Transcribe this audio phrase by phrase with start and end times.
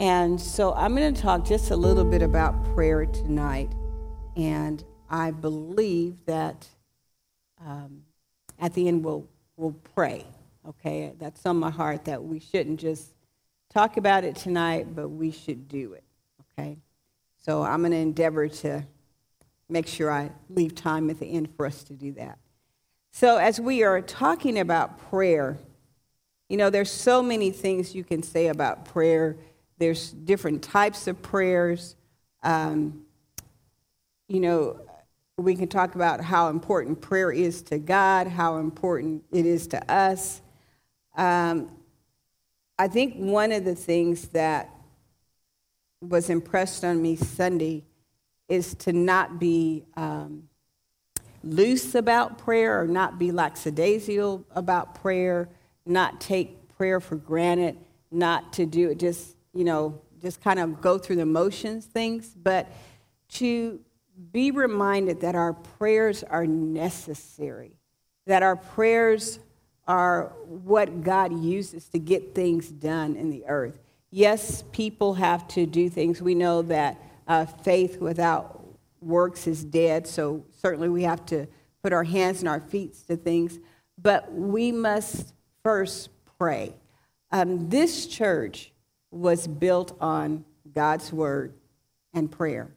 [0.00, 3.72] And so I'm going to talk just a little bit about prayer tonight.
[4.36, 6.68] And I believe that
[7.64, 8.02] um,
[8.60, 9.26] at the end we'll,
[9.56, 10.24] we'll pray.
[10.68, 11.12] Okay?
[11.18, 13.12] That's on my heart that we shouldn't just
[13.74, 16.04] talk about it tonight, but we should do it.
[16.52, 16.78] Okay?
[17.44, 18.84] So I'm going to endeavor to
[19.68, 22.38] make sure I leave time at the end for us to do that.
[23.10, 25.58] So, as we are talking about prayer,
[26.48, 29.36] you know, there's so many things you can say about prayer.
[29.78, 31.96] There's different types of prayers.
[32.42, 33.02] Um,
[34.28, 34.80] you know,
[35.36, 39.92] we can talk about how important prayer is to God, how important it is to
[39.92, 40.40] us.
[41.16, 41.70] Um,
[42.78, 44.70] I think one of the things that
[46.00, 47.84] was impressed on me Sunday
[48.48, 50.48] is to not be um,
[51.42, 55.48] loose about prayer or not be lackadaisical about prayer,
[55.86, 57.76] not take prayer for granted,
[58.10, 62.28] not to do it just you know, just kind of go through the motions things,
[62.28, 62.70] but
[63.28, 63.80] to
[64.30, 67.76] be reminded that our prayers are necessary,
[68.26, 69.40] that our prayers
[69.88, 73.80] are what God uses to get things done in the earth.
[74.12, 76.22] Yes, people have to do things.
[76.22, 78.64] We know that uh, faith without
[79.00, 81.48] works is dead, so certainly we have to
[81.82, 83.58] put our hands and our feet to things,
[84.00, 86.76] but we must first pray.
[87.32, 88.72] Um, this church
[89.10, 91.54] was built on God's word
[92.12, 92.70] and prayer.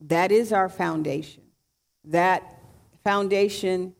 [0.00, 1.42] That is our foundation.
[2.04, 2.42] That
[3.04, 3.94] foundation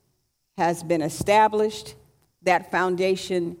[0.57, 1.95] has been established.
[2.43, 3.57] That foundation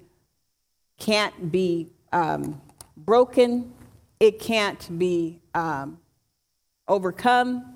[0.97, 2.61] can't be um,
[2.97, 3.73] broken,
[4.19, 5.99] it can't be um,
[6.87, 7.75] overcome.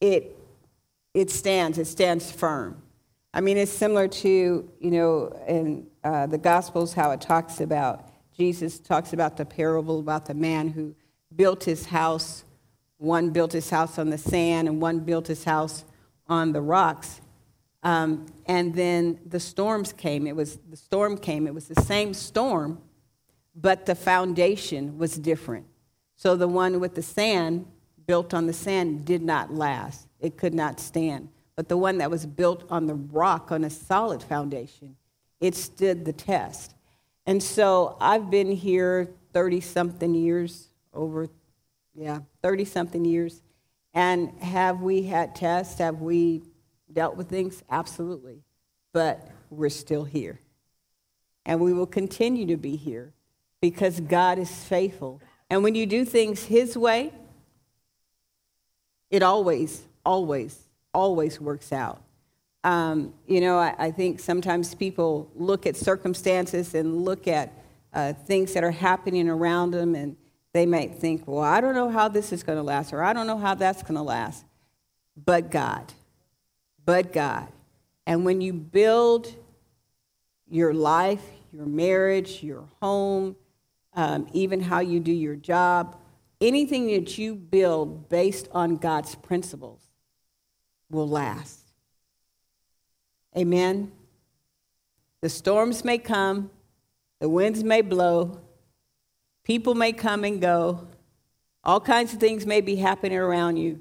[0.00, 0.36] It,
[1.14, 2.82] it stands, it stands firm.
[3.32, 4.28] I mean, it's similar to,
[4.80, 8.07] you know, in uh, the Gospels, how it talks about
[8.38, 10.94] Jesus talks about the parable about the man who
[11.34, 12.44] built his house.
[12.98, 15.84] One built his house on the sand, and one built his house
[16.28, 17.20] on the rocks.
[17.82, 20.26] Um, and then the storms came.
[20.26, 21.46] It was the storm came.
[21.46, 22.80] It was the same storm,
[23.54, 25.66] but the foundation was different.
[26.16, 27.66] So the one with the sand
[28.06, 30.08] built on the sand did not last.
[30.20, 31.28] It could not stand.
[31.56, 34.96] But the one that was built on the rock on a solid foundation,
[35.40, 36.74] it stood the test.
[37.28, 41.28] And so I've been here 30 something years, over,
[41.94, 43.42] yeah, 30 something years.
[43.92, 45.78] And have we had tests?
[45.78, 46.40] Have we
[46.90, 47.62] dealt with things?
[47.70, 48.44] Absolutely.
[48.94, 50.40] But we're still here.
[51.44, 53.12] And we will continue to be here
[53.60, 55.20] because God is faithful.
[55.50, 57.12] And when you do things His way,
[59.10, 60.58] it always, always,
[60.94, 62.00] always works out.
[62.64, 67.52] Um, you know, I, I, think sometimes people look at circumstances and look at
[67.92, 70.16] uh, things that are happening around them, and
[70.52, 73.12] they might think, well, I don't know how this is going to last, or I
[73.12, 74.44] don't know how that's going to last.
[75.24, 75.92] But God,
[76.84, 77.48] but God.
[78.06, 79.32] And when you build
[80.48, 83.36] your life, your marriage, your home,
[83.94, 85.96] um, even how you do your job,
[86.40, 89.82] anything that you build based on God's principles
[90.90, 91.67] will last.
[93.38, 93.92] Amen.
[95.20, 96.50] The storms may come,
[97.20, 98.40] the winds may blow,
[99.44, 100.88] people may come and go,
[101.62, 103.78] all kinds of things may be happening around you.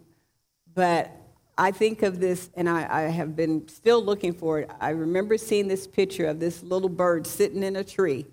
[0.75, 1.09] But
[1.57, 4.69] I think of this, and I, I, have been still looking for it.
[4.79, 8.27] I remember seeing this picture of this little bird sitting in a tree,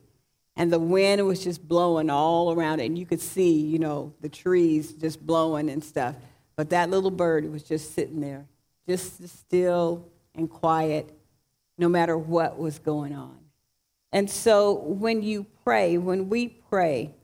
[0.57, 4.13] and the wind was just blowing all around it, and you could see, you know,
[4.21, 6.17] the trees just blowing and stuff.
[6.55, 8.45] But that little bird was just sitting there,
[8.87, 11.11] just still and quiet
[11.79, 13.39] no matter what was going on.
[14.13, 17.15] And so when you pray, when we pray,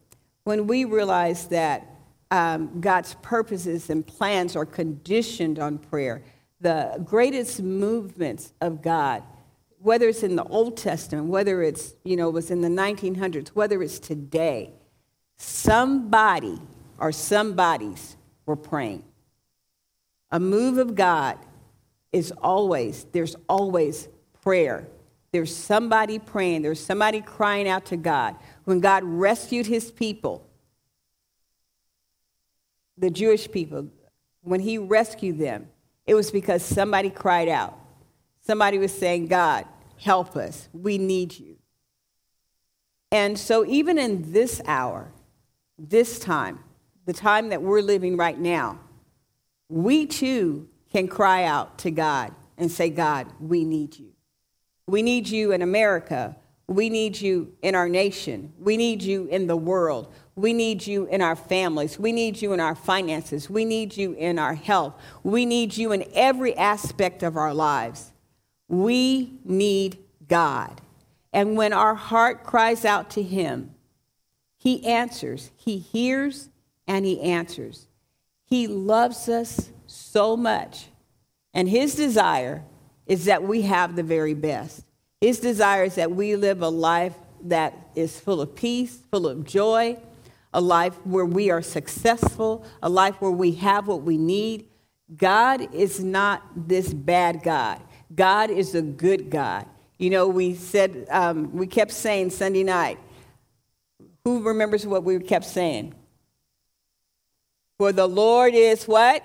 [0.45, 1.87] when we realize that
[2.31, 6.23] um, God's purposes and plans are conditioned on prayer,
[6.61, 9.23] the greatest movements of God,
[9.79, 13.49] whether it's in the Old Testament, whether it's, you know, it was in the 1900s,
[13.49, 14.73] whether it's today,
[15.37, 16.61] somebody
[16.99, 18.17] or somebodies
[18.47, 19.05] were praying.
[20.31, 21.39] A move of God
[22.13, 24.09] is always, there's always
[24.43, 24.89] prayer.
[25.33, 28.37] There's somebody praying, there's somebody crying out to God.
[28.65, 30.47] When God rescued his people,
[32.99, 33.89] the Jewish people,
[34.43, 35.69] when he rescued them,
[36.07, 37.79] it was because somebody cried out.
[38.41, 39.67] Somebody was saying, God,
[39.99, 40.69] help us.
[40.73, 41.57] We need you.
[43.13, 45.13] And so, even in this hour,
[45.79, 46.61] this time,
[47.07, 48.81] the time that we're living right now,
[49.69, 54.13] we too can cry out to God and say, God, we need you.
[54.87, 56.37] We need you in America.
[56.67, 58.53] We need you in our nation.
[58.59, 60.13] We need you in the world.
[60.37, 61.99] We need you in our families.
[61.99, 63.51] We need you in our finances.
[63.51, 64.95] We need you in our health.
[65.23, 68.13] We need you in every aspect of our lives.
[68.69, 69.99] We need
[70.29, 70.81] God.
[71.33, 73.75] And when our heart cries out to Him,
[74.57, 75.51] He answers.
[75.57, 76.49] He hears
[76.87, 77.87] and He answers.
[78.45, 80.87] He loves us so much.
[81.53, 82.65] And His desire
[83.07, 84.85] is that we have the very best.
[85.21, 87.15] His desire is that we live a life
[87.45, 89.99] that is full of peace, full of joy,
[90.55, 94.67] a life where we are successful, a life where we have what we need.
[95.17, 97.81] God is not this bad God.
[98.15, 99.67] God is a good God.
[99.99, 102.99] You know, we said, um, we kept saying Sunday night,
[104.25, 105.95] who remembers what we kept saying?
[107.79, 109.25] For the Lord is what?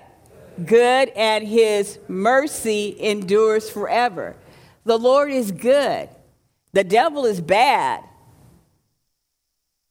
[0.64, 4.36] Good, and his mercy endures forever.
[4.84, 6.08] The Lord is good.
[6.72, 8.02] The devil is bad,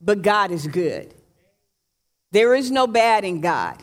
[0.00, 1.14] but God is good.
[2.32, 3.82] There is no bad in God.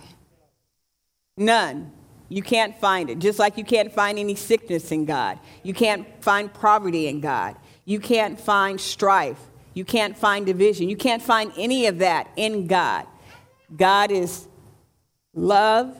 [1.38, 1.92] None.
[2.30, 3.20] You can't find it.
[3.20, 5.40] Just like you can't find any sickness in God.
[5.64, 7.56] You can't find poverty in God.
[7.86, 9.40] You can't find strife.
[9.74, 10.90] You can't find division.
[10.90, 13.06] You can't find any of that in God.
[13.76, 14.48] God is
[15.34, 16.00] love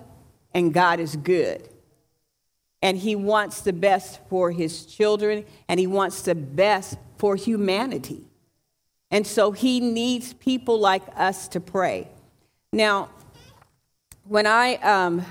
[0.54, 1.68] and God is good.
[2.82, 8.26] And He wants the best for His children and He wants the best for humanity.
[9.10, 12.10] And so He needs people like us to pray.
[12.72, 13.10] Now,
[14.26, 15.26] when I um,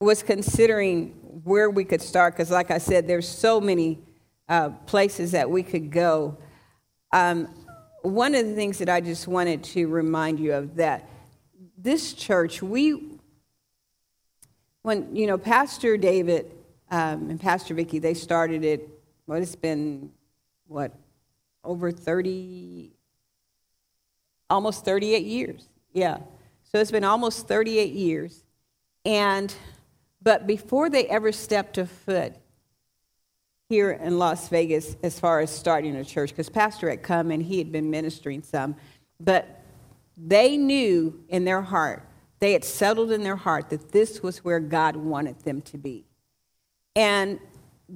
[0.00, 1.10] was considering
[1.44, 3.98] where we could start, because like I said, there's so many
[4.48, 6.36] uh, places that we could go.
[7.12, 7.48] Um,
[8.02, 11.08] one of the things that I just wanted to remind you of that
[11.76, 13.07] this church, we,
[14.82, 16.52] when, you know, Pastor David
[16.90, 18.88] um, and Pastor Vicki, they started it,
[19.26, 20.10] what, it's been,
[20.66, 20.92] what,
[21.64, 22.90] over 30,
[24.48, 25.68] almost 38 years.
[25.92, 26.18] Yeah.
[26.62, 28.44] So it's been almost 38 years.
[29.04, 29.54] And,
[30.22, 32.34] but before they ever stepped a foot
[33.68, 37.42] here in Las Vegas, as far as starting a church, because Pastor had come and
[37.42, 38.76] he had been ministering some,
[39.20, 39.62] but
[40.16, 42.07] they knew in their heart,
[42.40, 46.04] they had settled in their heart that this was where God wanted them to be.
[46.94, 47.40] And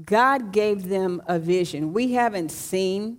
[0.05, 1.93] God gave them a vision.
[1.93, 3.19] We haven't seen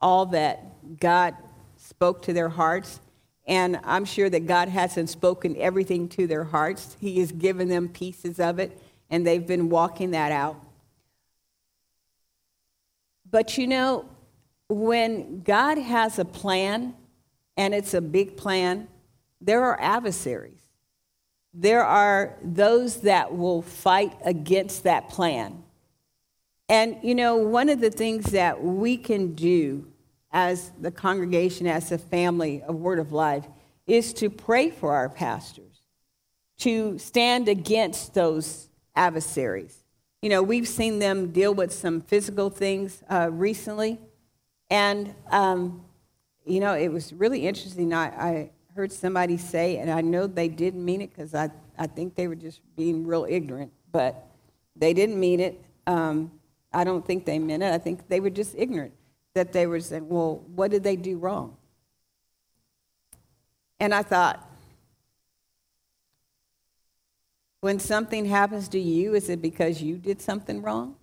[0.00, 1.34] all that God
[1.76, 3.00] spoke to their hearts,
[3.46, 6.96] and I'm sure that God hasn't spoken everything to their hearts.
[7.00, 10.56] He has given them pieces of it, and they've been walking that out.
[13.30, 14.08] But you know,
[14.68, 16.94] when God has a plan,
[17.56, 18.88] and it's a big plan,
[19.44, 20.60] there are adversaries.
[21.52, 25.62] There are those that will fight against that plan.
[26.68, 29.86] And you know, one of the things that we can do
[30.32, 33.46] as the congregation, as a family of Word of Life,
[33.86, 35.82] is to pray for our pastors,
[36.58, 39.84] to stand against those adversaries.
[40.22, 44.00] You know, we've seen them deal with some physical things uh, recently,
[44.70, 45.84] and, um,
[46.46, 47.92] you know, it was really interesting.
[47.92, 51.86] I, I heard somebody say, and I know they didn't mean it because I, I
[51.86, 54.26] think they were just being real ignorant, but
[54.74, 55.62] they didn't mean it.
[55.86, 56.32] Um,
[56.72, 57.72] I don't think they meant it.
[57.72, 58.92] I think they were just ignorant
[59.34, 61.56] that they were saying, well, what did they do wrong?
[63.78, 64.48] And I thought,
[67.60, 70.96] when something happens to you, is it because you did something wrong?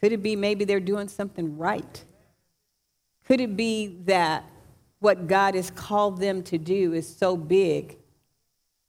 [0.00, 2.04] Could it be maybe they're doing something right?
[3.26, 4.44] Could it be that
[5.04, 7.98] what God has called them to do is so big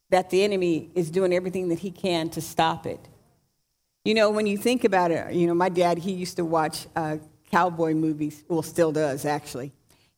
[0.10, 3.10] that the enemy is doing everything that he can to stop it?
[4.06, 6.88] You know, when you think about it, you know, my dad, he used to watch
[6.96, 7.18] uh,
[7.52, 8.44] cowboy movies.
[8.48, 9.74] Well, still does, actually.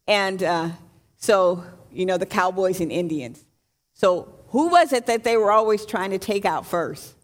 [0.08, 0.70] And uh,
[1.18, 3.44] so, you know, the cowboys and Indians.
[3.94, 7.16] So, who was it that they were always trying to take out first?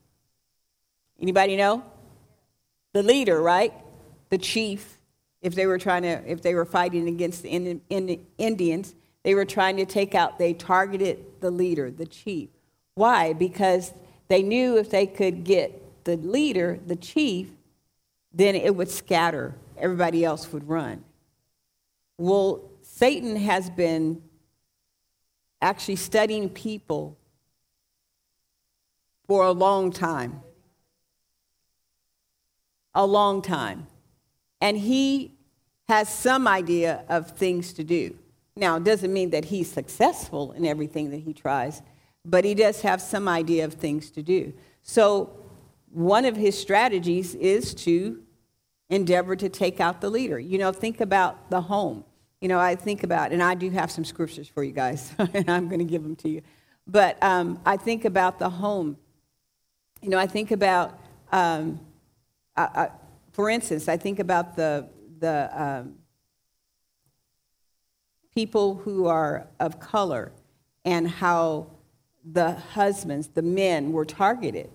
[1.21, 1.83] Anybody know?
[2.93, 3.73] The leader, right?
[4.29, 4.97] The chief.
[5.43, 9.77] If they were trying to, if they were fighting against the Indians, they were trying
[9.77, 12.49] to take out, they targeted the leader, the chief.
[12.95, 13.33] Why?
[13.33, 13.93] Because
[14.29, 17.49] they knew if they could get the leader, the chief,
[18.33, 21.03] then it would scatter everybody else would run.
[22.17, 24.21] Well, Satan has been
[25.61, 27.17] actually studying people
[29.27, 30.41] for a long time.
[32.95, 33.87] A long time.
[34.63, 35.33] And he
[35.89, 38.17] has some idea of things to do.
[38.55, 41.81] Now, it doesn't mean that he's successful in everything that he tries,
[42.23, 44.53] but he does have some idea of things to do.
[44.81, 45.31] So,
[45.91, 48.23] one of his strategies is to
[48.89, 50.39] endeavor to take out the leader.
[50.39, 52.05] You know, think about the home.
[52.39, 55.49] You know, I think about, and I do have some scriptures for you guys, and
[55.49, 56.41] I'm going to give them to you.
[56.87, 58.95] But um, I think about the home.
[60.01, 60.97] You know, I think about,
[61.33, 61.81] um,
[62.55, 62.87] uh,
[63.33, 64.87] for instance, I think about the
[65.19, 65.95] the um,
[68.33, 70.31] people who are of color
[70.85, 71.67] and how
[72.23, 74.69] the husbands, the men, were targeted.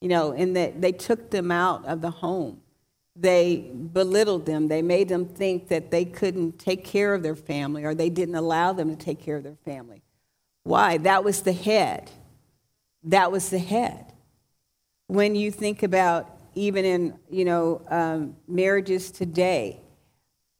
[0.00, 2.60] You know, and that they took them out of the home.
[3.16, 4.68] They belittled them.
[4.68, 8.34] They made them think that they couldn't take care of their family or they didn't
[8.34, 10.02] allow them to take care of their family.
[10.64, 10.98] Why?
[10.98, 12.10] That was the head.
[13.04, 14.12] That was the head.
[15.06, 19.80] When you think about even in you know um, marriages today,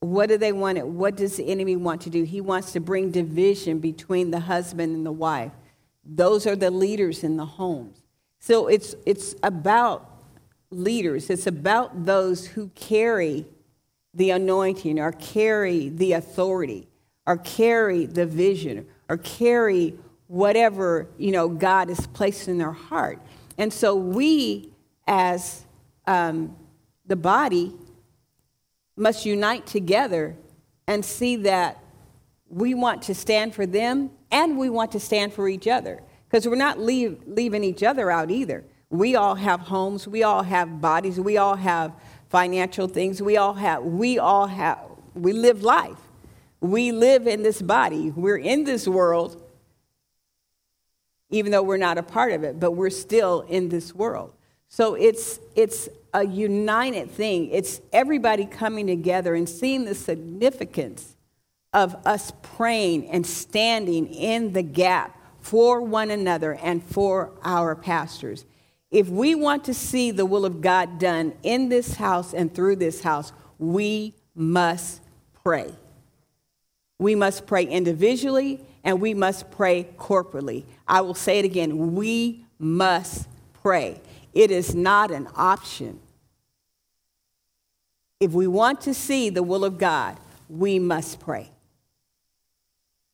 [0.00, 0.84] what do they want?
[0.86, 2.24] What does the enemy want to do?
[2.24, 5.52] He wants to bring division between the husband and the wife.
[6.04, 8.02] Those are the leaders in the homes.
[8.38, 10.22] So it's, it's about
[10.70, 13.46] leaders, it's about those who carry
[14.12, 16.86] the anointing or carry the authority
[17.26, 19.94] or carry the vision or carry
[20.26, 23.18] whatever you know God has placed in their heart.
[23.56, 24.70] And so we,
[25.06, 25.64] as
[26.06, 26.56] um,
[27.06, 27.72] the body,
[28.96, 30.36] must unite together
[30.86, 31.78] and see that
[32.48, 36.46] we want to stand for them and we want to stand for each other because
[36.46, 38.64] we're not leave, leaving each other out either.
[38.90, 41.92] We all have homes, we all have bodies, we all have
[42.28, 44.78] financial things, we all have, we all have,
[45.14, 45.98] we live life.
[46.60, 48.10] We live in this body.
[48.10, 49.42] We're in this world,
[51.28, 54.32] even though we're not a part of it, but we're still in this world.
[54.74, 57.48] So it's, it's a united thing.
[57.50, 61.14] It's everybody coming together and seeing the significance
[61.72, 68.46] of us praying and standing in the gap for one another and for our pastors.
[68.90, 72.74] If we want to see the will of God done in this house and through
[72.74, 75.02] this house, we must
[75.44, 75.72] pray.
[76.98, 80.64] We must pray individually and we must pray corporately.
[80.88, 83.28] I will say it again we must
[83.62, 84.00] pray.
[84.34, 86.00] It is not an option.
[88.18, 91.50] If we want to see the will of God, we must pray.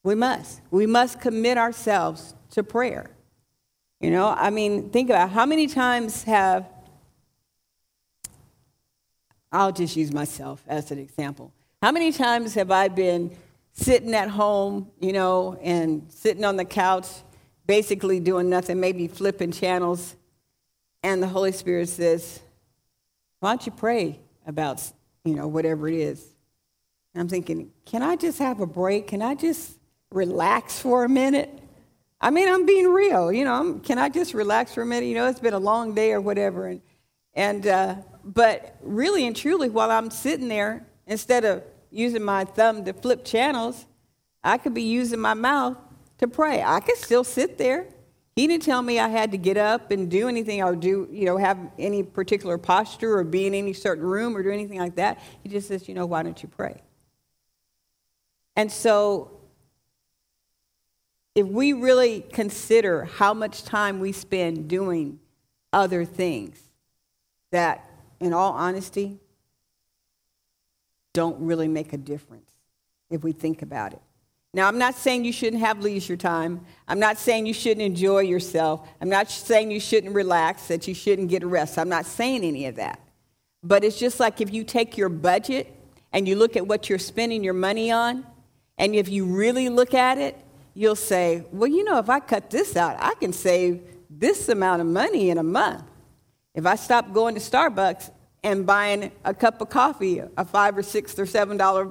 [0.03, 0.63] We must.
[0.71, 3.11] We must commit ourselves to prayer.
[4.01, 6.67] You know, I mean, think about how many times have,
[9.53, 11.53] I'll just use myself as an example.
[11.83, 13.37] How many times have I been
[13.73, 17.07] sitting at home, you know, and sitting on the couch,
[17.67, 20.17] basically doing nothing, maybe flipping channels,
[21.03, 22.41] and the Holy Spirit says,
[23.41, 24.83] Why don't you pray about,
[25.25, 26.25] you know, whatever it is?
[27.15, 29.09] And I'm thinking, Can I just have a break?
[29.09, 29.79] Can I just
[30.11, 31.51] relax for a minute?
[32.21, 33.33] I mean, I'm being real.
[33.33, 35.07] You know, I'm, can I just relax for a minute?
[35.07, 36.67] You know, it's been a long day or whatever.
[36.67, 36.83] And,
[37.35, 42.85] and uh, but really and truly, while I'm sitting there, instead of using my thumb
[42.85, 43.87] to flip channels,
[44.45, 45.77] I could be using my mouth
[46.19, 46.63] to pray.
[46.63, 47.87] I could still sit there.
[48.41, 51.27] He didn't tell me I had to get up and do anything or do, you
[51.27, 54.95] know, have any particular posture or be in any certain room or do anything like
[54.95, 55.21] that.
[55.43, 56.81] He just says, you know, why don't you pray?
[58.57, 59.31] And so
[61.35, 65.21] if we really consider how much time we spend doing
[65.71, 66.63] other things
[67.51, 69.19] that, in all honesty,
[71.13, 72.51] don't really make a difference
[73.11, 74.01] if we think about it.
[74.53, 76.67] Now, I'm not saying you shouldn't have leisure time.
[76.89, 78.89] I'm not saying you shouldn't enjoy yourself.
[79.01, 81.79] I'm not saying you shouldn't relax, that you shouldn't get a rest.
[81.79, 82.99] I'm not saying any of that.
[83.63, 85.73] But it's just like if you take your budget
[86.13, 88.27] and you look at what you're spending your money on,
[88.77, 90.37] and if you really look at it,
[90.75, 94.81] you'll say, well, you know, if I cut this out, I can save this amount
[94.81, 95.85] of money in a month.
[96.55, 98.11] If I stop going to Starbucks
[98.43, 101.91] and buying a cup of coffee, a five or six or seven dollar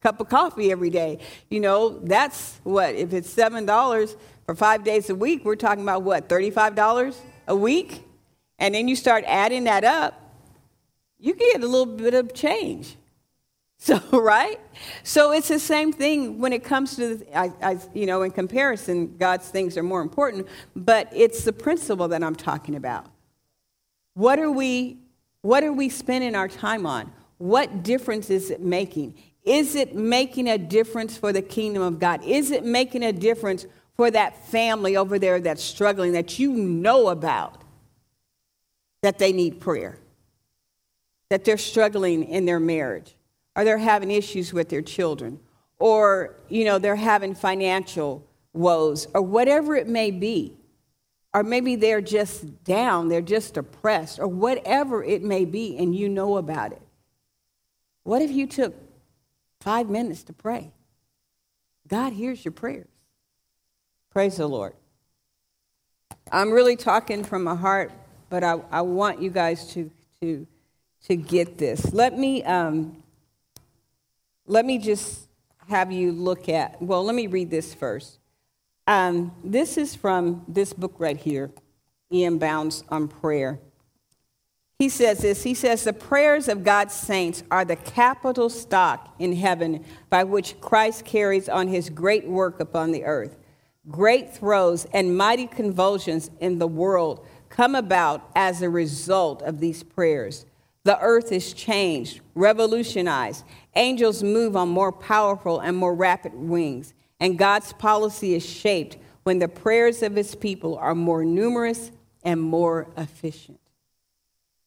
[0.00, 1.18] cup of coffee every day,
[1.50, 5.82] you know, that's what, if it's seven dollars for five days a week, we're talking
[5.82, 7.16] about what, $35
[7.48, 8.02] a week?
[8.58, 10.34] And then you start adding that up,
[11.18, 12.96] you get a little bit of change.
[13.80, 14.58] So, right?
[15.04, 19.16] So it's the same thing when it comes to, I, I, you know, in comparison,
[19.16, 23.06] God's things are more important, but it's the principle that I'm talking about.
[24.14, 24.98] What are we,
[25.42, 27.12] what are we spending our time on?
[27.36, 29.14] What difference is it making?
[29.48, 32.22] Is it making a difference for the kingdom of God?
[32.24, 37.08] Is it making a difference for that family over there that's struggling that you know
[37.08, 37.62] about
[39.02, 39.98] that they need prayer?
[41.30, 43.14] That they're struggling in their marriage?
[43.58, 45.40] or they're having issues with their children,
[45.80, 50.56] or you know they're having financial woes, or whatever it may be,
[51.34, 56.08] or maybe they're just down, they're just depressed, or whatever it may be, and you
[56.08, 56.80] know about it.
[58.04, 58.76] What if you took
[59.68, 60.72] five minutes to pray?
[61.88, 62.88] God hears your prayers.
[64.10, 64.72] Praise the Lord.
[66.32, 67.92] I'm really talking from my heart,
[68.30, 69.90] but I, I want you guys to,
[70.22, 70.46] to,
[71.04, 71.92] to get this.
[71.92, 73.02] Let me, um,
[74.46, 75.28] let me just
[75.68, 78.20] have you look at, well, let me read this first.
[78.86, 81.50] Um, this is from this book right here,
[82.10, 82.38] E.M.
[82.38, 83.60] Bounds on Prayer.
[84.78, 89.34] He says this He says, The prayers of God's saints are the capital stock in
[89.34, 93.36] heaven by which Christ carries on his great work upon the earth.
[93.90, 99.82] Great throes and mighty convulsions in the world come about as a result of these
[99.82, 100.46] prayers.
[100.84, 103.44] The earth is changed, revolutionized.
[103.74, 106.94] Angels move on more powerful and more rapid wings.
[107.18, 111.90] And God's policy is shaped when the prayers of his people are more numerous
[112.22, 113.58] and more efficient.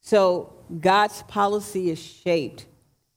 [0.02, 2.66] So, God's policy is shaped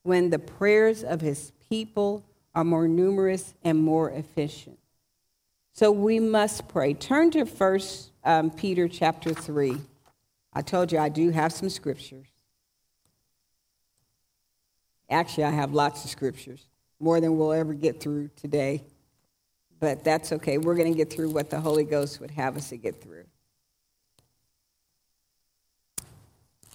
[0.04, 2.24] when the prayers of his people
[2.54, 4.78] are more numerous and more efficient.
[5.72, 6.94] So, we must pray.
[6.94, 9.76] Turn to First um, Peter chapter 3.
[10.52, 12.28] I told you I do have some scriptures.
[15.10, 16.66] Actually, I have lots of scriptures,
[17.00, 18.84] more than we'll ever get through today.
[19.80, 20.58] But that's okay.
[20.58, 23.24] We're going to get through what the Holy Ghost would have us to get through.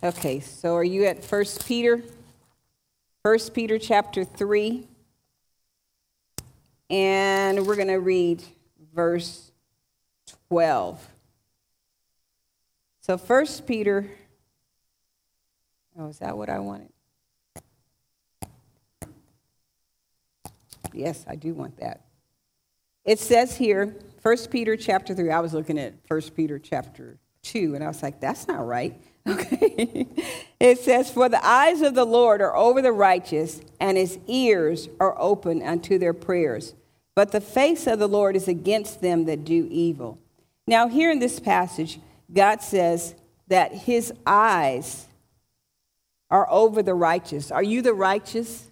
[0.03, 2.01] Okay, so are you at 1 Peter?
[3.21, 4.87] 1 Peter chapter 3.
[6.89, 8.41] And we're going to read
[8.95, 9.51] verse
[10.49, 11.07] 12.
[13.01, 14.09] So 1 Peter,
[15.99, 16.89] oh, is that what I wanted?
[20.93, 22.01] Yes, I do want that.
[23.05, 25.29] It says here, 1 Peter chapter 3.
[25.29, 28.99] I was looking at 1 Peter chapter 2, and I was like, that's not right.
[29.27, 30.07] Okay.
[30.59, 34.89] it says, For the eyes of the Lord are over the righteous, and his ears
[34.99, 36.73] are open unto their prayers.
[37.15, 40.17] But the face of the Lord is against them that do evil.
[40.67, 41.99] Now, here in this passage,
[42.31, 43.15] God says
[43.47, 45.07] that his eyes
[46.29, 47.51] are over the righteous.
[47.51, 48.71] Are you the righteous?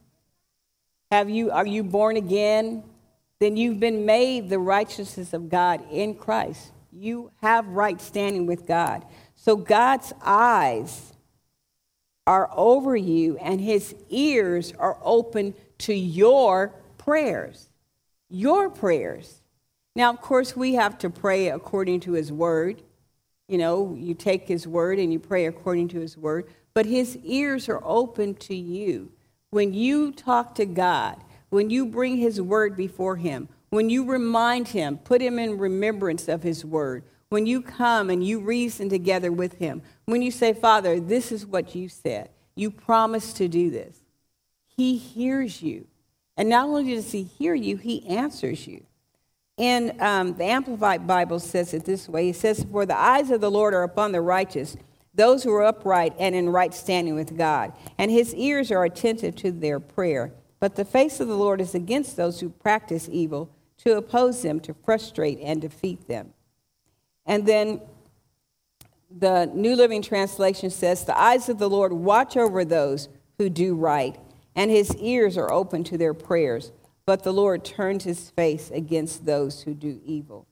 [1.11, 2.83] Have you, are you born again?
[3.39, 6.71] Then you've been made the righteousness of God in Christ.
[6.91, 9.05] You have right standing with God.
[9.41, 11.13] So God's eyes
[12.27, 17.69] are over you, and his ears are open to your prayers.
[18.29, 19.39] Your prayers.
[19.95, 22.81] Now, of course, we have to pray according to his word.
[23.47, 27.15] You know, you take his word and you pray according to his word, but his
[27.23, 29.13] ears are open to you.
[29.51, 31.15] When you talk to God,
[31.49, 36.27] when you bring his word before him, when you remind him, put him in remembrance
[36.27, 40.53] of his word, when you come and you reason together with him, when you say,
[40.53, 43.99] Father, this is what you said, you promised to do this,
[44.67, 45.87] he hears you.
[46.35, 48.85] And not only does he hear you, he answers you.
[49.57, 53.41] And um, the Amplified Bible says it this way It says, For the eyes of
[53.41, 54.77] the Lord are upon the righteous,
[55.13, 59.35] those who are upright and in right standing with God, and his ears are attentive
[59.37, 60.31] to their prayer.
[60.61, 64.59] But the face of the Lord is against those who practice evil, to oppose them,
[64.61, 66.33] to frustrate and defeat them.
[67.29, 67.79] And then
[69.15, 73.75] the New Living Translation says, The eyes of the Lord watch over those who do
[73.75, 74.19] right,
[74.55, 76.71] and his ears are open to their prayers,
[77.05, 80.47] but the Lord turns his face against those who do evil.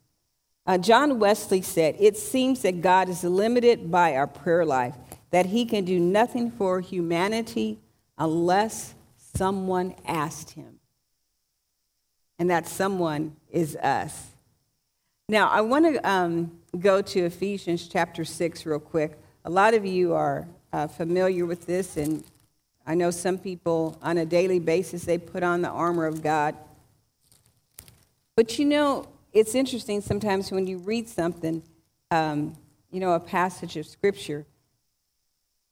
[0.68, 4.94] Uh, John Wesley said, It seems that God is limited by our prayer life,
[5.32, 7.80] that he can do nothing for humanity
[8.20, 8.94] unless
[9.36, 10.80] someone asked him.
[12.38, 14.28] And that someone is us.
[15.30, 19.20] Now, I want to um, go to Ephesians chapter 6 real quick.
[19.44, 22.24] A lot of you are uh, familiar with this, and
[22.86, 26.56] I know some people on a daily basis they put on the armor of God.
[28.38, 31.62] But you know, it's interesting sometimes when you read something,
[32.10, 32.56] um,
[32.90, 34.46] you know, a passage of scripture.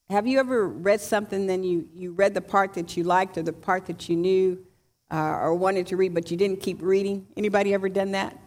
[0.10, 3.42] Have you ever read something, then you, you read the part that you liked or
[3.44, 4.66] the part that you knew
[5.10, 7.26] uh, or wanted to read, but you didn't keep reading?
[7.38, 8.38] Anybody ever done that?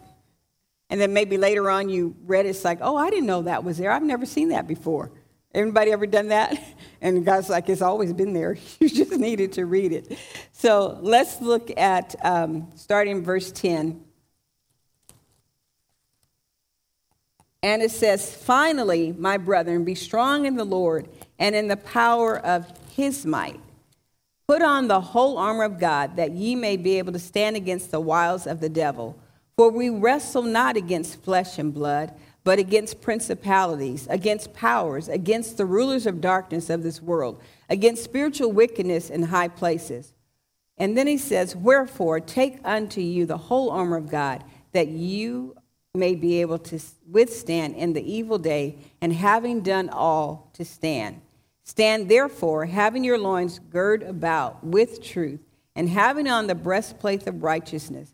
[0.89, 3.63] And then maybe later on you read it, it's like, oh, I didn't know that
[3.63, 3.91] was there.
[3.91, 5.11] I've never seen that before.
[5.53, 6.57] Everybody ever done that?
[7.01, 8.57] And God's like, it's always been there.
[8.81, 10.19] You just needed to read it.
[10.51, 14.03] So let's look at um, starting verse 10.
[17.63, 22.37] And it says, Finally, my brethren, be strong in the Lord and in the power
[22.37, 23.61] of his might.
[24.47, 27.91] Put on the whole armor of God, that ye may be able to stand against
[27.91, 29.17] the wiles of the devil.
[29.59, 32.13] For we wrestle not against flesh and blood
[32.45, 38.53] but against principalities, against powers, against the rulers of darkness of this world, against spiritual
[38.53, 40.13] wickedness in high places.
[40.77, 45.57] And then he says, Wherefore, take unto you the whole armor of God, that you
[45.93, 51.19] may be able to withstand in the evil day, and having done all, to stand.
[51.65, 55.41] Stand therefore, having your loins girt about with truth,
[55.75, 58.13] and having on the breastplate of righteousness,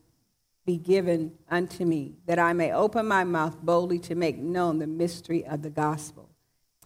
[0.65, 4.87] be given unto me, that I may open my mouth boldly to make known the
[4.87, 6.29] mystery of the gospel.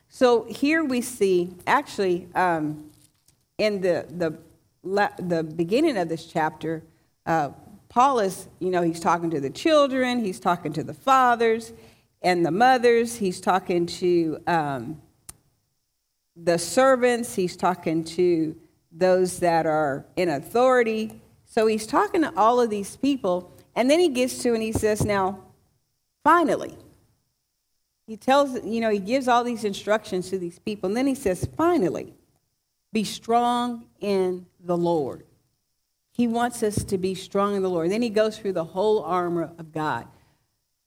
[0.07, 2.89] So here we see, actually, um,
[3.57, 4.37] in the, the,
[5.19, 6.83] the beginning of this chapter,
[7.25, 7.49] uh,
[7.89, 11.73] Paul is, you know, he's talking to the children, he's talking to the fathers
[12.21, 15.01] and the mothers, he's talking to um,
[16.35, 18.55] the servants, he's talking to
[18.91, 21.21] those that are in authority.
[21.45, 24.71] So he's talking to all of these people, and then he gets to and he
[24.71, 25.39] says, Now,
[26.23, 26.77] finally,
[28.07, 31.15] he tells, you know, he gives all these instructions to these people, and then he
[31.15, 32.13] says, Finally,
[32.93, 35.25] be strong in the Lord.
[36.13, 37.91] He wants us to be strong in the Lord.
[37.91, 40.07] Then he goes through the whole armor of God.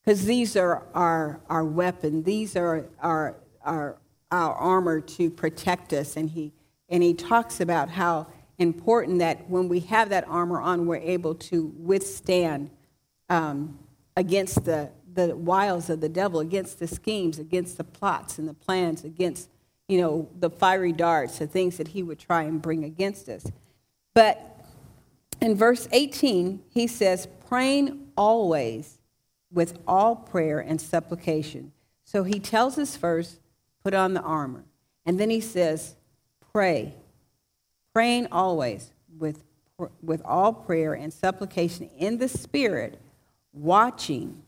[0.00, 2.22] Because these are our, our weapon.
[2.22, 3.98] These are our, our,
[4.30, 6.16] our armor to protect us.
[6.16, 6.54] And he,
[6.88, 11.34] and he talks about how important that when we have that armor on, we're able
[11.34, 12.70] to withstand
[13.28, 13.78] um,
[14.16, 18.54] against the, the wiles of the devil, against the schemes, against the plots and the
[18.54, 19.48] plans, against
[19.88, 23.50] you know, the fiery darts, the things that he would try and bring against us.
[24.14, 24.60] But
[25.40, 28.98] in verse 18, he says, praying always
[29.50, 31.72] with all prayer and supplication.
[32.04, 33.40] So he tells us first,
[33.82, 34.64] put on the armor.
[35.06, 35.96] And then he says,
[36.52, 36.94] pray.
[37.94, 39.42] Praying always with,
[40.02, 43.00] with all prayer and supplication in the Spirit,
[43.58, 44.42] watching.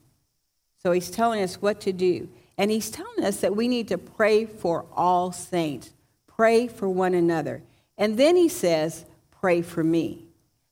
[0.83, 2.29] So he's telling us what to do.
[2.57, 5.92] And he's telling us that we need to pray for all saints,
[6.27, 7.62] pray for one another.
[7.96, 10.25] And then he says, pray for me.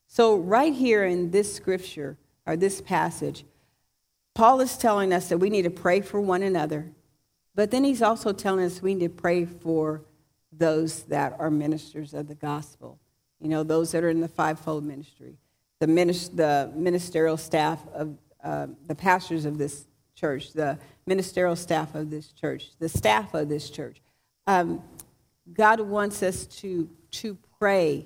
[0.07, 2.17] So, right here in this scripture,
[2.49, 3.45] or this passage,
[4.33, 6.91] Paul is telling us that we need to pray for one another,
[7.53, 10.01] but then he's also telling us we need to pray for
[10.51, 12.99] those that are ministers of the gospel.
[13.39, 15.37] You know, those that are in the fivefold ministry,
[15.79, 21.95] the, minist- the ministerial staff of uh, the pastors of this church, the ministerial staff
[21.95, 24.01] of this church, the staff of this church.
[24.47, 24.81] Um,
[25.53, 28.05] God wants us to, to pray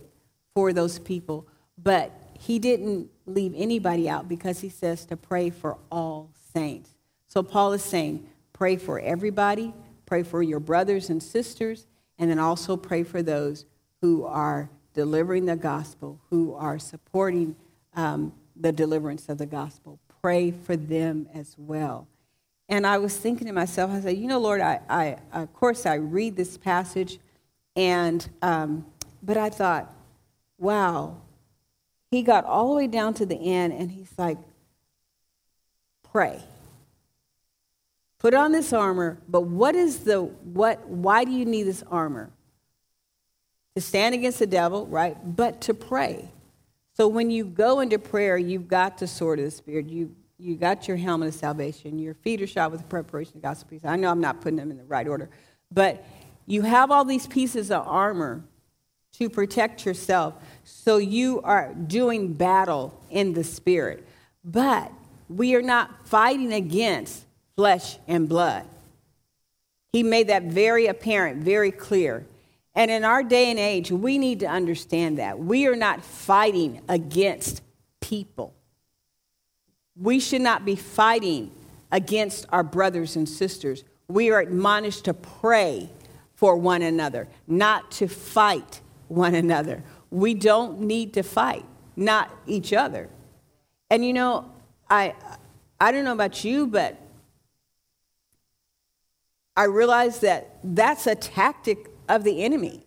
[0.54, 5.78] for those people, but He didn't leave anybody out because He says to pray for
[5.92, 6.92] all saints.
[7.28, 9.74] So Paul is saying, pray for everybody,
[10.06, 11.88] pray for your brothers and sisters,
[12.20, 13.66] and then also pray for those
[14.02, 17.56] who are delivering the gospel, who are supporting
[17.96, 22.08] um, the deliverance of the gospel pray for them as well.
[22.70, 25.86] And I was thinking to myself, I said, you know, Lord, I, I of course
[25.86, 27.20] I read this passage,
[27.76, 28.86] and um,
[29.22, 29.94] but I thought,
[30.58, 31.18] wow,
[32.10, 34.38] he got all the way down to the end, and he's like,
[36.10, 36.42] pray.
[38.18, 40.88] Put on this armor, but what is the what?
[40.88, 42.32] Why do you need this armor?
[43.76, 45.18] To stand against the devil, right?
[45.36, 46.30] But to pray.
[46.96, 49.90] So when you go into prayer, you've got the sword of the Spirit.
[49.90, 51.98] You, you got your helmet of salvation.
[51.98, 53.82] Your feet are shod with the preparation of gospel peace.
[53.84, 55.30] I know I'm not putting them in the right order,
[55.72, 56.06] but
[56.46, 58.44] you have all these pieces of armor
[59.14, 60.36] to protect yourself.
[60.64, 64.08] So you are doing battle in the Spirit.
[64.44, 64.92] But
[65.30, 67.26] we are not fighting against
[67.56, 68.66] flesh and blood.
[69.92, 72.26] He made that very apparent, very clear.
[72.76, 75.38] And in our day and age, we need to understand that.
[75.38, 77.62] We are not fighting against
[78.02, 78.56] people.
[79.96, 81.52] We should not be fighting
[81.92, 83.84] against our brothers and sisters.
[84.08, 85.90] We are admonished to pray
[86.34, 89.84] for one another, not to fight one another.
[90.10, 93.08] We don't need to fight, not each other.
[93.92, 94.52] And you know,
[94.90, 95.14] I,
[95.80, 97.00] I don't know about you, but
[99.56, 102.86] I realize that that's a tactic of the enemy.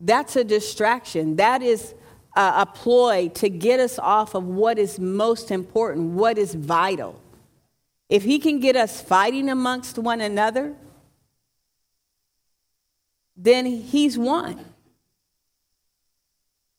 [0.00, 1.36] That's a distraction.
[1.36, 1.94] That is
[2.36, 7.20] a, a ploy to get us off of what is most important, what is vital.
[8.08, 10.74] if he can get us fighting amongst one another,
[13.36, 14.64] then he's won.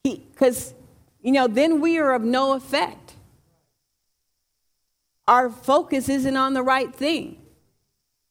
[0.04, 0.74] Because,
[1.22, 3.14] you know, then we are of no effect.
[5.28, 7.38] Our focus isn't on the right thing.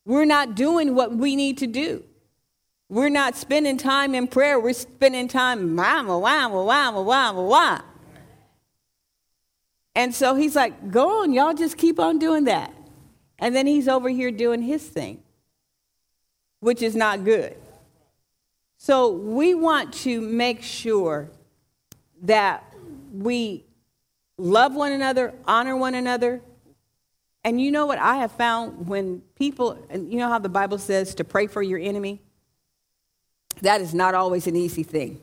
[0.04, 2.02] We're not doing what we need to do.
[2.88, 4.58] We're not spending time in prayer.
[4.58, 7.82] We're spending time, mama, wama, wama, wama, wama.
[9.94, 12.72] And so he's like, go on, y'all just keep on doing that.
[13.38, 15.22] And then he's over here doing his thing,
[16.60, 17.56] which is not good.
[18.78, 21.30] So we want to make sure
[22.22, 22.64] that
[23.12, 23.64] we
[24.38, 26.40] love one another, honor one another.
[27.44, 31.14] And you know what I have found when people, you know how the Bible says
[31.16, 32.22] to pray for your enemy?
[33.62, 35.20] That is not always an easy thing.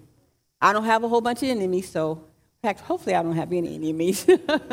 [0.61, 2.23] I don't have a whole bunch of enemies, so
[2.63, 4.27] in fact, hopefully I don't have any enemies.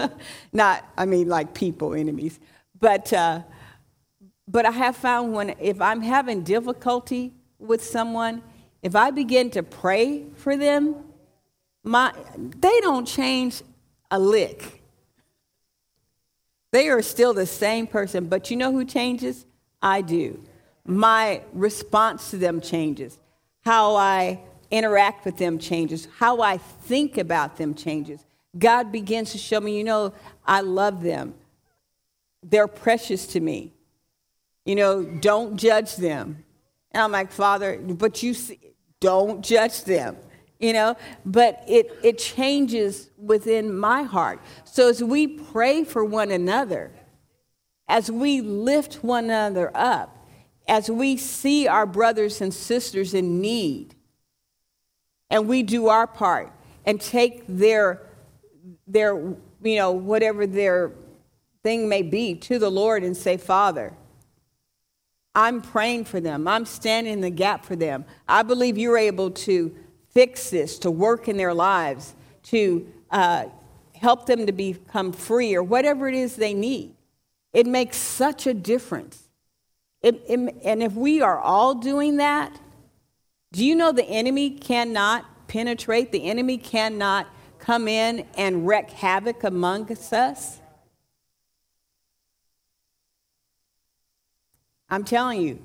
[0.52, 2.40] not, I mean, like people enemies.
[2.78, 3.42] But, uh,
[4.48, 8.42] but I have found when, if I'm having difficulty with someone,
[8.82, 10.96] if I begin to pray for them,
[11.84, 13.62] my, they don't change
[14.10, 14.82] a lick.
[16.70, 19.44] They are still the same person, but you know who changes?
[19.82, 20.42] I do.
[20.84, 23.18] My response to them changes.
[23.64, 26.08] How I interact with them changes.
[26.18, 28.24] How I think about them changes.
[28.58, 30.12] God begins to show me, you know,
[30.46, 31.34] I love them.
[32.42, 33.72] They're precious to me.
[34.64, 36.44] You know, don't judge them.
[36.90, 38.58] And I'm like, Father, but you see,
[39.00, 40.16] don't judge them
[40.62, 40.96] you know
[41.26, 46.92] but it it changes within my heart so as we pray for one another
[47.88, 50.16] as we lift one another up
[50.68, 53.94] as we see our brothers and sisters in need
[55.30, 56.52] and we do our part
[56.84, 58.02] and take their
[58.86, 59.14] their
[59.62, 60.92] you know whatever their
[61.62, 63.92] thing may be to the lord and say father
[65.34, 66.46] I'm praying for them.
[66.46, 68.04] I'm standing in the gap for them.
[68.28, 69.74] I believe you're able to
[70.10, 73.46] fix this, to work in their lives, to uh,
[73.94, 76.94] help them to become free or whatever it is they need.
[77.52, 79.28] It makes such a difference.
[80.02, 82.58] It, it, and if we are all doing that,
[83.52, 86.10] do you know the enemy cannot penetrate?
[86.10, 87.28] The enemy cannot
[87.62, 90.58] come in and wreak havoc amongst us?
[94.90, 95.62] I'm telling you,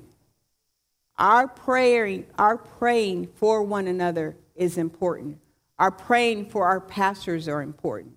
[1.18, 5.38] our praying, our praying for one another is important.
[5.78, 8.14] Our praying for our pastors are important.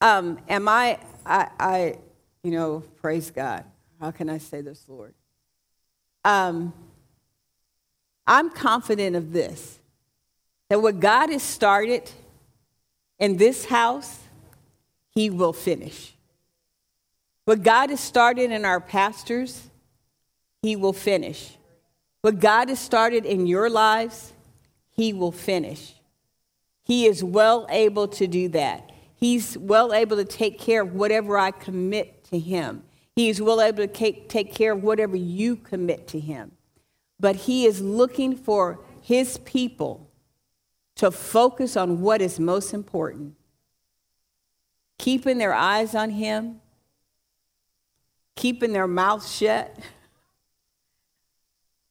[0.00, 1.98] Um, am I, I, I,
[2.42, 3.64] you know, praise God.
[4.04, 5.14] How can I say this, Lord?
[6.26, 6.74] Um,
[8.26, 9.78] I'm confident of this
[10.68, 12.10] that what God has started
[13.18, 14.18] in this house,
[15.14, 16.12] He will finish.
[17.46, 19.70] What God has started in our pastors,
[20.60, 21.56] He will finish.
[22.20, 24.34] What God has started in your lives,
[24.90, 25.94] He will finish.
[26.84, 28.92] He is well able to do that.
[29.16, 32.82] He's well able to take care of whatever I commit to Him.
[33.16, 36.52] He is well able to take care of whatever you commit to Him.
[37.20, 40.10] But He is looking for His people
[40.96, 43.34] to focus on what is most important,
[44.98, 46.60] keeping their eyes on Him
[48.36, 49.76] keeping their mouth shut.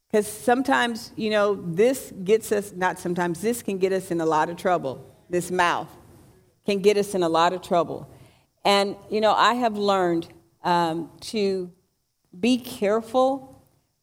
[0.08, 4.26] Because sometimes, you know, this gets us, not sometimes, this can get us in a
[4.28, 5.04] lot of trouble.
[5.28, 5.90] This mouth
[6.68, 8.08] can get us in a lot of trouble.
[8.64, 10.28] And, you know, I have learned
[10.64, 11.72] um, to
[12.40, 13.62] be careful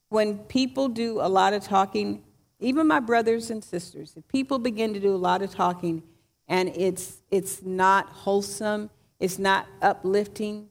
[0.08, 2.22] when people do a lot of talking,
[2.58, 6.02] even my brothers and sisters, if people begin to do a lot of talking
[6.48, 10.68] and it's, it's not wholesome, it's not uplifting,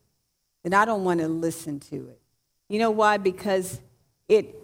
[0.63, 2.19] then I don't want to listen to it.
[2.67, 3.17] You know why?
[3.17, 3.79] Because
[4.27, 4.55] it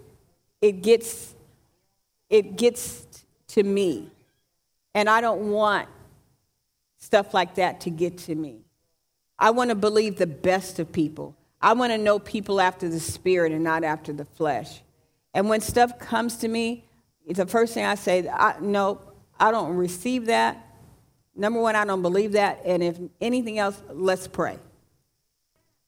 [0.60, 1.34] it gets
[2.30, 3.06] it gets
[3.48, 4.10] to me.
[4.94, 5.88] And I don't want
[6.98, 8.65] stuff like that to get to me.
[9.38, 11.34] I want to believe the best of people.
[11.60, 14.82] I want to know people after the spirit and not after the flesh.
[15.34, 16.84] And when stuff comes to me,
[17.28, 19.00] the first thing I say, I, no,
[19.38, 20.62] I don't receive that.
[21.34, 22.62] Number one, I don't believe that.
[22.64, 24.58] And if anything else, let's pray.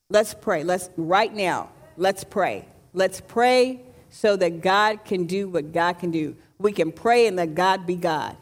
[0.09, 0.63] Let's pray.
[0.63, 1.69] Let's right now.
[1.97, 2.67] Let's pray.
[2.93, 6.35] Let's pray so that God can do what God can do.
[6.57, 8.35] We can pray and let God be God.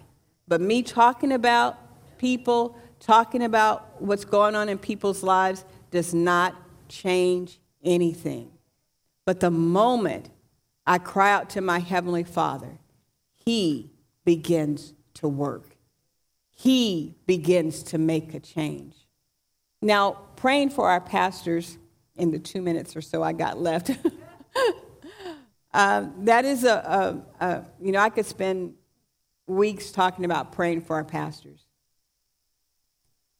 [0.47, 1.77] But me talking about
[2.17, 6.55] people, talking about what's going on in people's lives does not
[6.89, 8.51] change anything.
[9.25, 10.29] But the moment
[10.85, 12.79] I cry out to my Heavenly Father,
[13.35, 13.91] He
[14.25, 15.75] begins to work.
[16.49, 18.95] He begins to make a change.
[19.81, 21.77] Now, praying for our pastors
[22.15, 23.91] in the two minutes or so I got left.
[25.73, 28.73] um, that is a, a, a, you know, I could spend
[29.45, 31.66] weeks talking about praying for our pastors,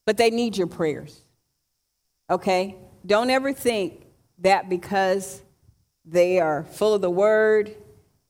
[0.07, 1.19] but they need your prayers.
[2.29, 2.77] Okay?
[3.05, 4.05] Don't ever think
[4.39, 5.41] that because
[6.05, 7.75] they are full of the word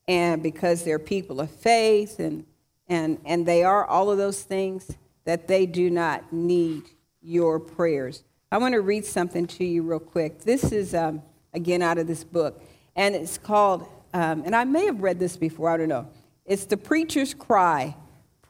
[0.08, 2.46] and because they're people of faith and,
[2.88, 6.82] and, and they are all of those things, that they do not need
[7.22, 8.24] your prayers.
[8.52, 10.40] I want to read something to you real quick.
[10.40, 11.22] This is, um,
[11.54, 12.60] again, out of this book,
[12.96, 13.86] and it's called,
[14.16, 16.08] um, and I may have read this before, I don't know.
[16.44, 17.96] It's The Preacher's Cry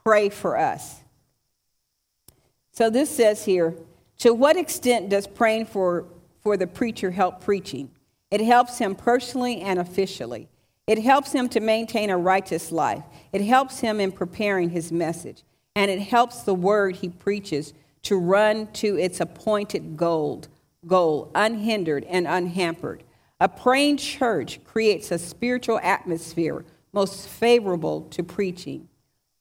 [0.06, 1.02] Pray for Us.
[2.78, 3.74] So this says here
[4.20, 6.06] To what extent does praying for,
[6.44, 7.90] for the preacher help preaching?
[8.30, 10.48] It helps him personally and officially.
[10.86, 13.04] It helps him to maintain a righteous life.
[13.34, 15.42] It helps him in preparing his message.
[15.76, 20.44] And it helps the word he preaches to run to its appointed goal,
[20.86, 23.04] goal unhindered and unhampered.
[23.42, 26.64] A praying church creates a spiritual atmosphere
[26.94, 28.88] most favorable to preaching.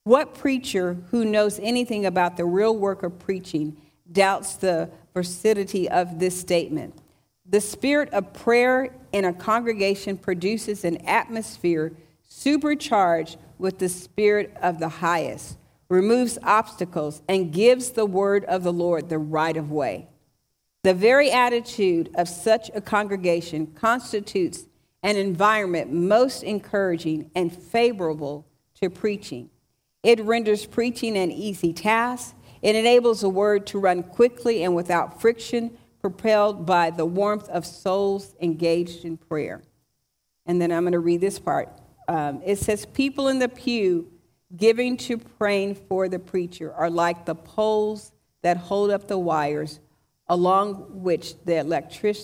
[0.06, 3.76] What preacher who knows anything about the real work of preaching
[4.12, 7.02] doubts the veracity of this statement?
[7.44, 11.90] The spirit of prayer in a congregation produces an atmosphere
[12.28, 18.72] supercharged with the spirit of the highest removes obstacles, and gives the word of the
[18.72, 20.06] Lord the right of way.
[20.84, 24.68] The very attitude of such a congregation constitutes
[25.02, 28.46] an environment most encouraging and favorable
[28.80, 29.50] to preaching.
[30.06, 32.36] It renders preaching an easy task.
[32.62, 37.66] It enables the word to run quickly and without friction, propelled by the warmth of
[37.66, 39.64] souls engaged in prayer.
[40.46, 41.70] And then I'm going to read this part.
[42.06, 44.06] Um, it says, People in the pew
[44.56, 49.80] giving to praying for the preacher are like the poles that hold up the wires
[50.28, 52.16] along which the electric,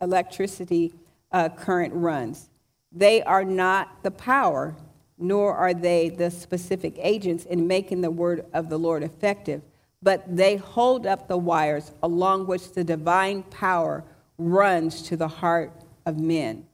[0.00, 0.94] electricity
[1.32, 2.48] uh, current runs.
[2.92, 4.76] They are not the power,
[5.18, 9.62] nor are they the specific agents in making the word of the Lord effective,
[10.02, 14.04] but they hold up the wires along which the divine power
[14.38, 15.72] runs to the heart
[16.04, 16.66] of men.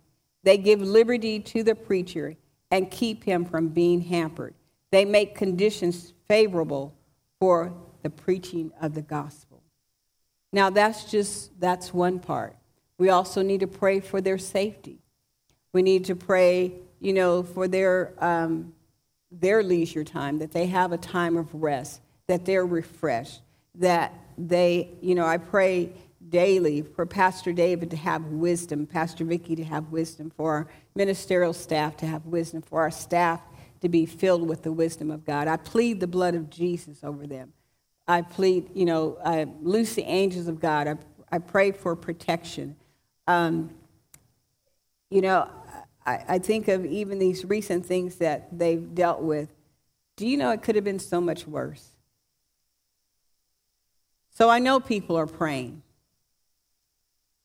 [0.42, 2.36] They give liberty to the preacher
[2.70, 4.54] and keep him from being hampered.
[4.90, 6.94] They make conditions favorable
[7.38, 7.72] for
[8.02, 9.62] the preaching of the gospel.
[10.52, 12.56] Now, that's just, that's one part.
[12.98, 14.98] We also need to pray for their safety.
[15.72, 18.72] We need to pray, you know, for their, um,
[19.30, 23.40] their leisure time, that they have a time of rest, that they're refreshed,
[23.74, 25.92] that they, you know, I pray
[26.28, 31.52] daily for Pastor David to have wisdom, Pastor Vicki to have wisdom, for our ministerial
[31.52, 33.40] staff to have wisdom, for our staff
[33.80, 35.48] to be filled with the wisdom of God.
[35.48, 37.52] I plead the blood of Jesus over them.
[38.06, 40.88] I plead, you know, I loose the angels of God.
[40.88, 40.96] I,
[41.32, 42.76] I pray for protection.
[43.26, 43.70] Um,
[45.10, 45.48] you know,
[46.04, 49.52] I, I think of even these recent things that they've dealt with.
[50.16, 51.88] Do you know it could have been so much worse?
[54.30, 55.82] So I know people are praying.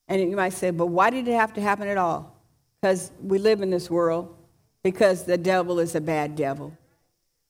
[0.08, 2.36] And you might say, but why did it have to happen at all?
[2.80, 4.36] Because we live in this world
[4.86, 6.78] because the devil is a bad devil,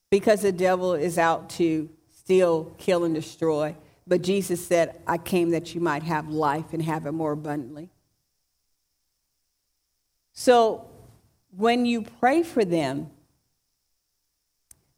[0.09, 3.75] because the devil is out to steal, kill, and destroy.
[4.07, 7.89] But Jesus said, I came that you might have life and have it more abundantly.
[10.31, 10.87] So
[11.57, 13.09] when you pray for them,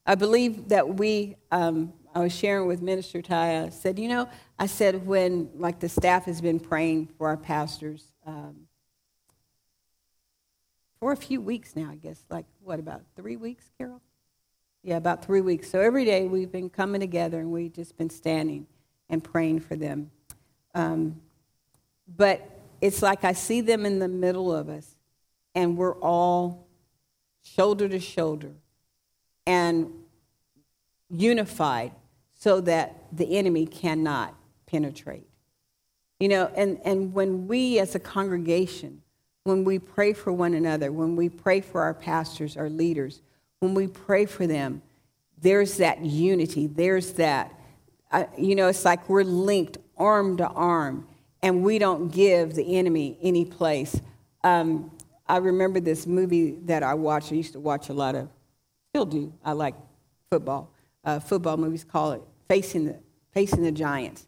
[0.05, 4.65] I believe that we, um, I was sharing with Minister Taya, said, you know, I
[4.65, 8.67] said when, like the staff has been praying for our pastors, um,
[10.99, 12.23] for a few weeks now, I guess.
[12.29, 14.01] Like, what, about three weeks, Carol?
[14.81, 15.69] Yeah, about three weeks.
[15.69, 18.65] So every day we've been coming together and we've just been standing
[19.09, 20.09] and praying for them.
[20.73, 21.21] Um,
[22.15, 22.49] but
[22.81, 24.96] it's like I see them in the middle of us,
[25.57, 26.67] and we're all
[27.41, 28.51] shoulder to shoulder
[29.47, 29.91] and
[31.09, 31.91] unified
[32.35, 34.35] so that the enemy cannot
[34.67, 35.27] penetrate.
[36.19, 39.01] You know, and, and when we as a congregation
[39.47, 43.21] when we pray for one another, when we pray for our pastors, our leaders,
[43.61, 44.81] when we pray for them,
[45.39, 46.67] there's that unity.
[46.67, 47.57] There's that,
[48.11, 51.07] uh, you know, it's like we're linked arm to arm,
[51.41, 53.99] and we don't give the enemy any place.
[54.43, 54.91] Um,
[55.29, 57.31] I remember this movie that I watched.
[57.31, 58.29] I used to watch a lot of,
[58.89, 59.33] still do.
[59.43, 59.75] I like
[60.31, 60.71] football.
[61.03, 62.99] Uh, football movies call it Facing the,
[63.31, 64.25] Facing the Giants.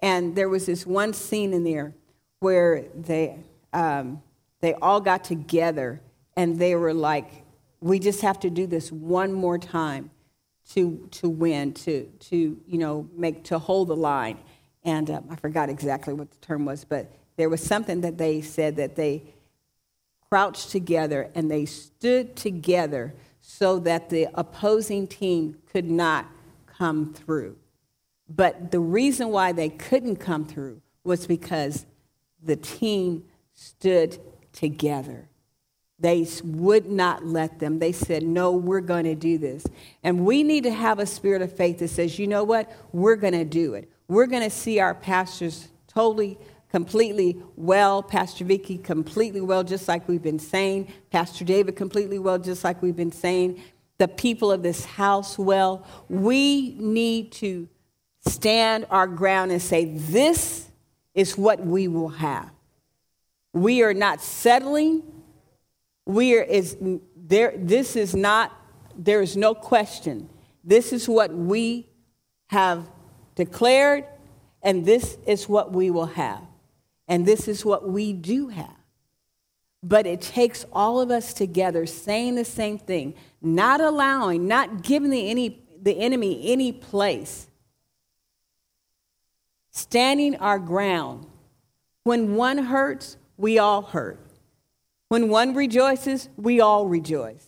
[0.00, 1.94] And there was this one scene in there
[2.40, 3.38] where they,
[3.72, 4.22] um,
[4.60, 6.00] they all got together
[6.36, 7.30] and they were like,
[7.80, 10.10] we just have to do this one more time
[10.70, 14.38] to, to win, to, to, you know, make, to hold the line.
[14.84, 18.40] And um, I forgot exactly what the term was, but there was something that they
[18.40, 19.22] said that they
[20.30, 26.26] crouched together and they stood together so that the opposing team could not
[26.66, 27.56] come through.
[28.28, 31.86] But the reason why they couldn't come through was because
[32.42, 33.24] the team
[33.54, 34.18] stood
[34.52, 35.28] together.
[35.98, 37.78] They would not let them.
[37.78, 39.66] They said, No, we're going to do this.
[40.02, 42.70] And we need to have a spirit of faith that says, You know what?
[42.92, 43.90] We're going to do it.
[44.08, 46.38] We're going to see our pastors totally,
[46.70, 48.02] completely well.
[48.02, 50.92] Pastor Vicky completely well, just like we've been saying.
[51.10, 53.62] Pastor David completely well, just like we've been saying.
[53.98, 55.86] The people of this house well.
[56.08, 57.68] We need to
[58.26, 60.68] stand our ground and say, This
[61.14, 62.50] is what we will have.
[63.52, 65.02] We are not settling.
[66.04, 66.76] We are is
[67.16, 68.52] there this is not
[68.96, 70.28] there is no question.
[70.62, 71.88] This is what we
[72.48, 72.88] have
[73.34, 74.04] declared
[74.62, 76.45] and this is what we will have.
[77.08, 78.76] And this is what we do have.
[79.82, 85.10] But it takes all of us together saying the same thing, not allowing, not giving
[85.10, 87.48] the, any, the enemy any place
[89.76, 91.26] standing our ground.
[92.04, 94.18] When one hurts, we all hurt.
[95.08, 97.46] When one rejoices, we all rejoice.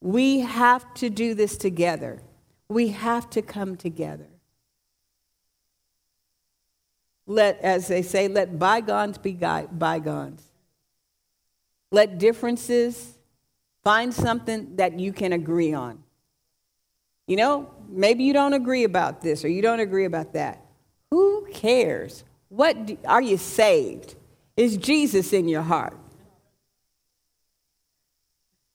[0.00, 2.20] We have to do this together.
[2.68, 4.28] We have to come together.
[7.26, 10.42] Let, as they say, let bygones be bygones.
[11.90, 13.18] Let differences
[13.82, 16.02] find something that you can agree on.
[17.26, 20.64] You know, maybe you don't agree about this or you don't agree about that.
[21.10, 22.24] Who cares?
[22.48, 24.16] What do, are you saved?
[24.56, 25.96] Is Jesus in your heart?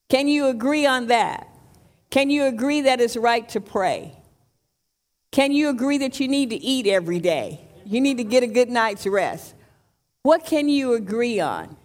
[0.09, 1.47] Can you agree on that?
[2.09, 4.17] Can you agree that it's right to pray?
[5.31, 7.68] Can you agree that you need to eat every day?
[7.89, 9.55] You need to get a good night's rest.
[10.21, 11.75] What can you agree on?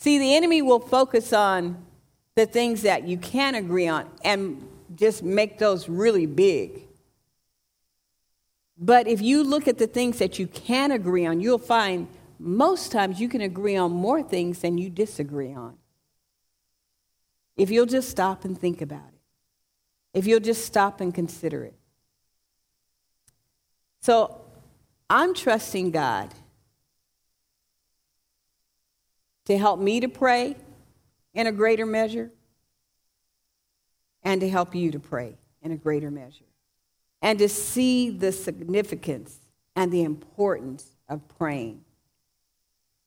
[0.00, 1.86] See, the enemy will focus on
[2.34, 6.82] the things that you can agree on and just make those really big.
[8.76, 12.08] But if you look at the things that you can agree on, you'll find
[12.40, 15.76] most times you can agree on more things than you disagree on.
[17.56, 19.20] If you'll just stop and think about it,
[20.18, 21.74] if you'll just stop and consider it.
[24.00, 24.40] So
[25.10, 26.32] I'm trusting God
[29.46, 30.54] to help me to pray
[31.34, 32.30] in a greater measure
[34.22, 36.44] and to help you to pray in a greater measure
[37.20, 39.40] and to see the significance
[39.74, 41.84] and the importance of praying.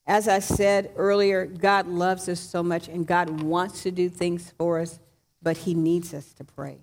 [0.05, 4.53] As I said earlier, God loves us so much and God wants to do things
[4.57, 4.99] for us,
[5.41, 6.79] but He needs us to pray.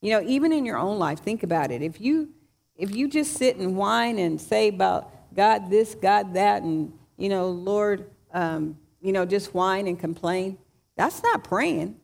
[0.00, 1.80] You know, even in your own life, think about it.
[1.80, 2.30] If you
[2.78, 7.28] if you just sit and whine and say about God this, God that, and you
[7.28, 10.56] know, Lord, um, you know, just whine and complain,
[10.96, 11.96] that's not praying.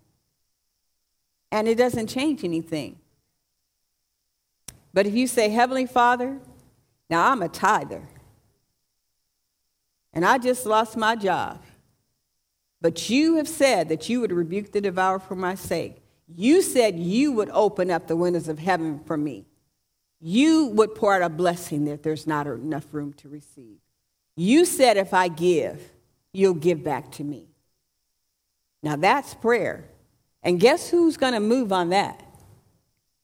[1.52, 2.96] And it doesn't change anything.
[4.92, 6.38] But if you say, Heavenly Father,
[7.08, 8.02] now I'm a tither,
[10.12, 11.62] and I just lost my job,
[12.80, 16.02] but you have said that you would rebuke the devourer for my sake.
[16.26, 19.46] You said you would open up the windows of heaven for me.
[20.26, 23.76] You would pour out a blessing that there's not enough room to receive.
[24.36, 25.92] You said if I give,
[26.32, 27.50] you'll give back to me.
[28.82, 29.84] Now that's prayer.
[30.42, 32.24] And guess who's going to move on that?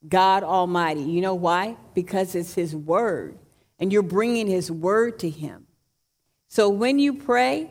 [0.06, 1.00] God Almighty.
[1.00, 1.78] You know why?
[1.94, 3.38] Because it's His Word,
[3.78, 5.66] and you're bringing His Word to Him.
[6.48, 7.70] So when you pray,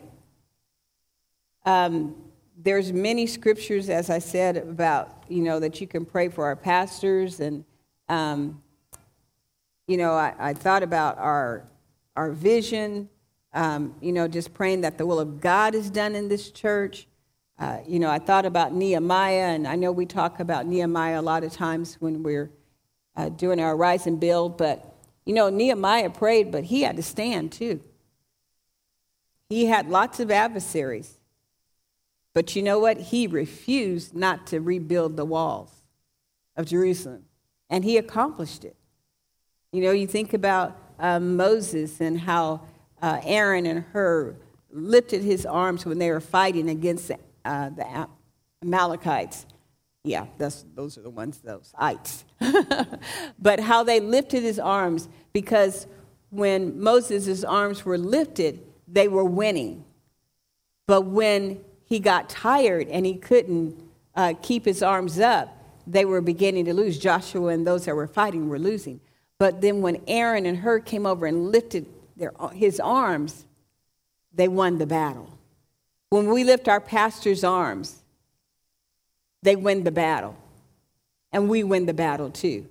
[1.68, 2.16] um,
[2.58, 6.56] there's many scriptures, as I said, about you know that you can pray for our
[6.56, 7.64] pastors, and
[8.08, 8.64] um,
[9.90, 11.66] you know I, I, thought about our
[12.16, 13.10] our vision.
[13.52, 17.08] Um, you know, just praying that the will of God is done in this church.
[17.58, 21.24] Uh, you know, I thought about Nehemiah, and I know we talk about Nehemiah a
[21.24, 22.52] lot of times when we're
[23.18, 27.04] uh, doing our rise and build, but, you know, Nehemiah prayed, but he had to
[27.04, 27.82] stand too.
[29.50, 31.20] He had lots of adversaries.
[32.34, 32.98] But you know what?
[32.98, 35.72] He refused not to rebuild the walls
[36.56, 37.26] of Jerusalem,
[37.70, 38.78] and he accomplished it.
[39.72, 42.62] You know, you think about uh, Moses and how
[43.02, 44.36] uh, Aaron and Hur
[44.72, 47.12] lifted his arms when they were fighting against
[47.46, 48.08] uh, the
[48.64, 49.46] Amalekites.
[50.04, 52.26] Yeah, those are the ones, those ites.
[53.40, 55.86] but how they lifted his arms because
[56.32, 59.84] when Moses' arms were lifted, they were winning.
[60.88, 63.80] But when he got tired and he couldn't
[64.16, 65.56] uh, keep his arms up,
[65.86, 66.98] they were beginning to lose.
[66.98, 69.00] Joshua and those that were fighting were losing.
[69.40, 71.88] But then when Aaron and Hur came over and lifted
[72.18, 73.46] their, his arms,
[74.34, 75.40] they won the battle.
[76.10, 78.04] When we lift our pastor's arms,
[79.42, 80.36] they win the battle.
[81.32, 82.68] And we win the battle too.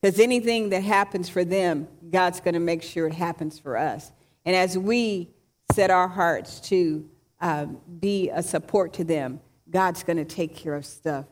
[0.00, 4.10] Because anything that happens for them, God's going to make sure it happens for us.
[4.44, 5.28] And as we
[5.72, 7.08] set our hearts to
[7.40, 11.26] um, be a support to them, God's going to take care of stuff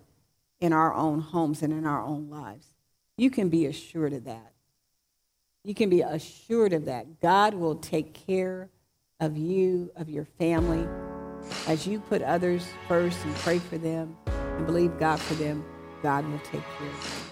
[0.61, 2.67] in our own homes and in our own lives.
[3.21, 4.55] You can be assured of that.
[5.63, 7.21] You can be assured of that.
[7.21, 8.71] God will take care
[9.21, 10.89] of you, of your family,
[11.67, 15.63] as you put others first and pray for them and believe God for them.
[16.03, 17.30] God will take care of you.